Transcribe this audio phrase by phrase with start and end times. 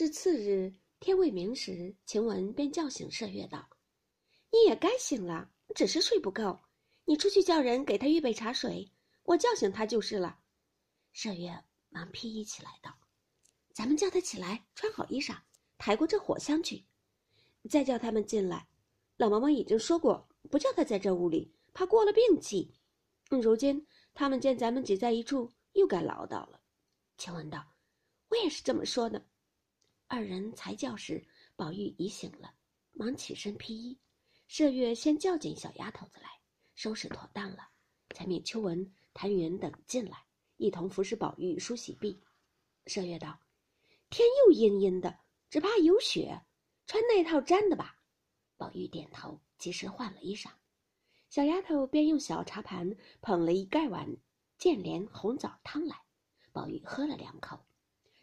[0.00, 3.68] 至次日天未明时，晴雯便叫醒麝月道
[4.50, 6.58] ：“你也该醒了，只是睡不够。
[7.04, 8.90] 你出去叫人给他预备茶水，
[9.24, 10.38] 我叫醒他就是了。”
[11.14, 12.96] 麝月忙披衣起来道
[13.76, 15.36] ：“咱们叫他起来，穿好衣裳，
[15.76, 16.82] 抬过这火箱去，
[17.68, 18.66] 再叫他们进来。
[19.18, 22.72] 老嬷嬷已经说过，不叫他在这屋里，怕过了病气。
[23.28, 26.58] 如今他们见咱们挤在一处，又该唠叨了。”
[27.18, 27.62] 晴雯道
[28.28, 29.22] ：“我也是这么说的。”
[30.12, 31.24] 二人才叫时，
[31.54, 32.52] 宝玉已醒了，
[32.90, 33.96] 忙起身披衣。
[34.48, 36.28] 麝月先叫进小丫头子来，
[36.74, 37.68] 收拾妥当了，
[38.12, 40.24] 才命秋纹、谭云等进来，
[40.56, 42.20] 一同服侍宝玉梳洗毕。
[42.86, 43.38] 麝月道
[44.10, 45.16] ：“天又阴阴的，
[45.48, 46.42] 只怕有雪，
[46.88, 47.96] 穿那套毡的吧。”
[48.58, 50.50] 宝玉点头，及时换了衣裳。
[51.28, 54.16] 小丫头便用小茶盘捧了一盖碗
[54.58, 56.02] 建莲红枣汤来，
[56.50, 57.64] 宝玉喝了两口。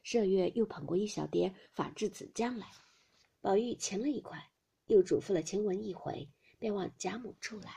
[0.07, 2.71] 麝月又捧过一小碟法制子浆来，
[3.41, 4.52] 宝玉噙了一块，
[4.86, 7.73] 又嘱咐了晴雯一回，便往贾母处来。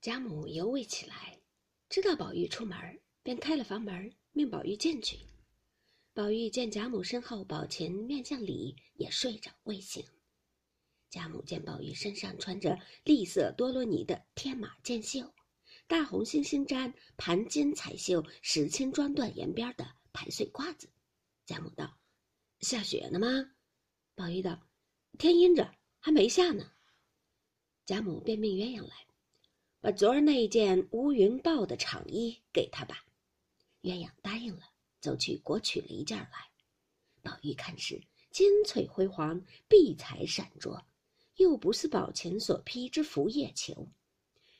[0.00, 1.42] 贾母犹未起来，
[1.90, 5.18] 知道宝玉出门，便开了房门，命宝玉进去。
[6.14, 10.02] 宝玉见贾母身后宝琴面向里，也睡着未醒。
[11.10, 15.34] 贾母见宝玉身上穿着栗色多罗尼的天马箭袖。
[15.88, 20.90] 大红星星毡盘金彩绣石青装缎沿边的盘穗褂子，
[21.46, 21.98] 贾母道
[22.60, 23.26] ：“下雪呢吗？”
[24.14, 24.68] 宝玉道
[25.18, 26.70] ：“天阴着，还没下呢。”
[27.86, 29.06] 贾母便命鸳鸯来，
[29.80, 33.06] 把昨儿那一件乌云豹的长衣给他吧。
[33.80, 34.64] 鸳鸯答应了，
[35.00, 36.50] 走去裹取了一件来。
[37.22, 37.98] 宝玉看时，
[38.30, 40.84] 金翠辉煌，碧彩闪烁，
[41.36, 43.88] 又不似宝琴所披之拂叶裘。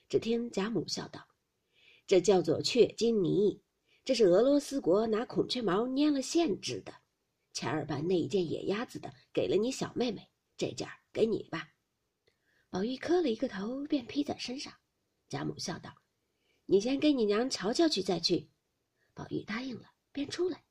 [0.08, 1.28] 只听贾母笑道
[2.06, 3.60] ：“这叫做雀金泥，
[4.04, 6.94] 这是俄罗斯国拿孔雀毛粘了线织的。
[7.52, 11.68] 前儿把那一件野鸭子的给了你小妹妹，这件给你吧。”
[12.70, 14.72] 宝玉磕了一个头，便披在身上。
[15.28, 15.94] 贾母笑道
[16.64, 18.48] ：“你先给你娘瞧瞧去，再去。”
[19.12, 20.64] 宝玉答应了，便出来。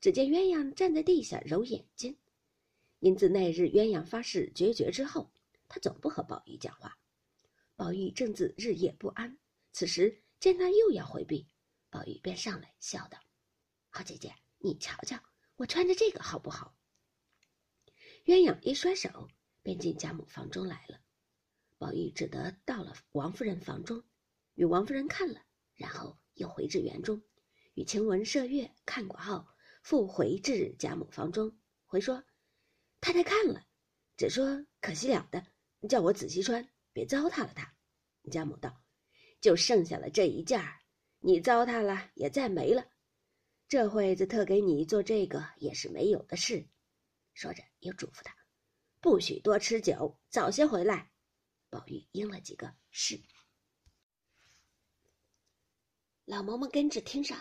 [0.00, 2.16] 只见鸳鸯站在地下揉眼睛，
[3.00, 5.30] 因自那日鸳鸯发誓决绝之后，
[5.66, 6.96] 他总不和宝玉讲话。
[7.78, 9.38] 宝玉正自日夜不安，
[9.70, 11.46] 此时见他又要回避，
[11.90, 13.20] 宝玉便上来笑道
[13.88, 15.16] ：“好姐姐，你瞧瞧，
[15.54, 16.76] 我穿着这个好不好？”
[18.26, 19.28] 鸳鸯一甩手，
[19.62, 21.00] 便进贾母房中来了。
[21.78, 24.02] 宝玉只得到了王夫人房中，
[24.54, 25.40] 与王夫人看了，
[25.76, 27.22] 然后又回至园中，
[27.74, 29.46] 与晴雯、麝月看过后，
[29.84, 31.56] 复回至贾母房中，
[31.86, 32.24] 回说
[33.00, 33.64] ：“太太看了，
[34.16, 35.46] 只说可惜了的，
[35.88, 37.74] 叫我仔细穿。”别糟蹋了它，
[38.30, 38.82] 贾母道
[39.40, 40.80] ：“就剩下了这一件儿，
[41.20, 42.86] 你糟蹋了也再没了。
[43.68, 46.66] 这会子特给你做这个也是没有的事。”
[47.34, 48.34] 说着又嘱咐他
[49.00, 51.10] ：“不许多吃酒，早些回来。”
[51.70, 53.20] 宝玉应了几个是。
[56.24, 57.38] 老嬷嬷跟着听上，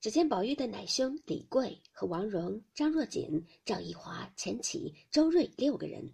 [0.00, 6.12] 只见宝玉的奶兄李贵和王荣、张若锦、赵一华、钱起、周瑞六个人，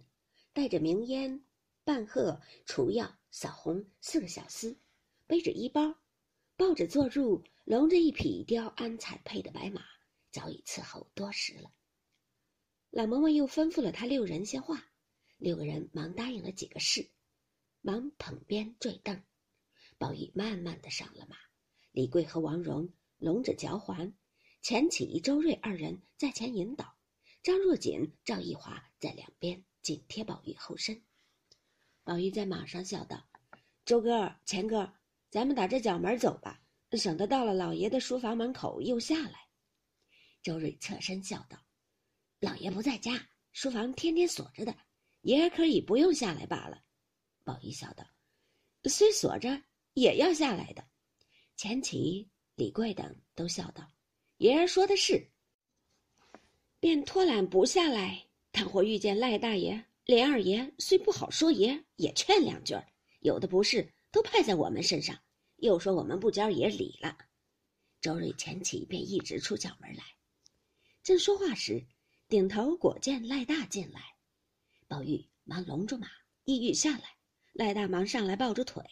[0.53, 1.43] 带着名烟。
[1.89, 4.77] 半鹤、除药、扫红四个小厮，
[5.25, 5.95] 背着衣包，
[6.55, 9.81] 抱着坐褥，笼着一匹雕鞍彩配的白马，
[10.29, 11.71] 早已伺候多时了。
[12.91, 14.91] 老嬷嬷又吩咐了他六人些话，
[15.39, 17.09] 六个人忙答应了几个事，
[17.81, 19.23] 忙捧鞭坠凳。
[19.97, 21.37] 宝玉慢慢的上了马，
[21.89, 24.13] 李贵和王荣拢着脚环，
[24.61, 26.95] 钱起、周瑞二人在前引导，
[27.41, 31.01] 张若锦、赵一华在两边紧贴宝玉后身。
[32.09, 33.23] 宝玉在马上笑道
[33.85, 34.91] ：“周哥、钱哥，
[35.29, 36.59] 咱们打这角门走吧，
[36.93, 39.47] 省得到了老爷的书房门口又下来。”
[40.41, 41.55] 周瑞侧身笑道
[42.41, 43.11] ：“老爷不在家，
[43.51, 44.75] 书房天天锁着的，
[45.21, 46.81] 爷儿可以不用下来罢了。”
[47.45, 48.03] 宝玉笑道
[48.89, 49.61] ：“虽锁着，
[49.93, 50.83] 也要下来的。”
[51.57, 53.87] 钱起、李贵等都笑道
[54.37, 55.29] ：“爷儿说的是。”
[56.81, 59.85] 便托懒不下来，倘或遇见赖大爷。
[60.09, 62.83] 连二爷虽不好说爷，也劝两句儿。
[63.19, 65.15] 有的不是，都派在我们身上，
[65.57, 67.15] 又说我们不交爷理了。
[68.01, 70.03] 周瑞前起便一直出角门来，
[71.03, 71.85] 正说话时，
[72.27, 74.01] 顶头果见赖大进来，
[74.87, 76.07] 宝玉忙拢住马，
[76.43, 77.15] 意欲下来。
[77.53, 78.83] 赖大忙上来抱住腿，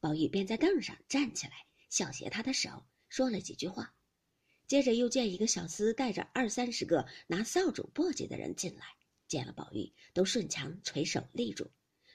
[0.00, 1.52] 宝玉便在凳上站起来，
[1.88, 3.94] 笑携他的手，说了几句话。
[4.66, 8.86] 接着又见一个小厮带着二三十个拿扫帚簸箕的人进来。
[9.32, 11.70] 见了宝玉，都顺墙垂手立住，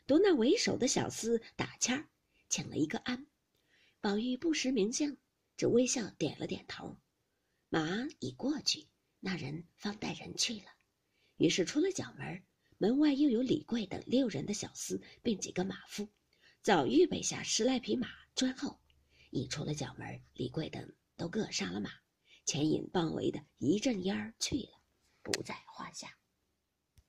[0.05, 2.07] 独那为首的小厮打签儿，
[2.47, 3.25] 请了一个安。
[3.99, 5.17] 宝玉不识名姓，
[5.55, 6.95] 只微笑点了点头。
[7.69, 8.85] 马已过去，
[9.19, 10.67] 那人方带人去了。
[11.37, 12.43] 于是出了角门，
[12.77, 16.07] 门外又有李贵等六人的小厮，并几个马夫，
[16.61, 18.79] 早预备下十来匹马专候。
[19.31, 21.89] 一出了角门，李贵等都各上了马，
[22.45, 24.79] 前引傍围的一阵烟儿去了，
[25.23, 26.15] 不在话下。